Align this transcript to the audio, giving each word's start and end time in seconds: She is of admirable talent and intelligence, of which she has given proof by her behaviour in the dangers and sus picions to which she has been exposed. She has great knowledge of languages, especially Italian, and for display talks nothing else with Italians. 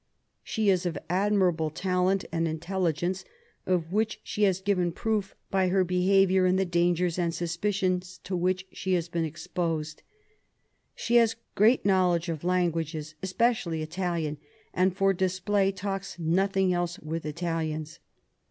She 0.41 0.71
is 0.71 0.87
of 0.87 0.97
admirable 1.11 1.69
talent 1.69 2.25
and 2.31 2.47
intelligence, 2.47 3.23
of 3.67 3.93
which 3.93 4.19
she 4.23 4.41
has 4.45 4.59
given 4.59 4.91
proof 4.91 5.35
by 5.51 5.67
her 5.67 5.83
behaviour 5.83 6.47
in 6.47 6.55
the 6.55 6.65
dangers 6.65 7.19
and 7.19 7.31
sus 7.31 7.55
picions 7.55 8.19
to 8.23 8.35
which 8.35 8.65
she 8.71 8.93
has 8.93 9.07
been 9.09 9.25
exposed. 9.25 10.01
She 10.95 11.17
has 11.17 11.35
great 11.53 11.85
knowledge 11.85 12.29
of 12.29 12.43
languages, 12.43 13.13
especially 13.21 13.83
Italian, 13.83 14.39
and 14.73 14.97
for 14.97 15.13
display 15.13 15.71
talks 15.71 16.17
nothing 16.17 16.73
else 16.73 16.97
with 16.97 17.23
Italians. 17.23 17.99